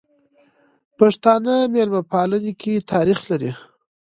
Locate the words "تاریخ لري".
2.91-3.51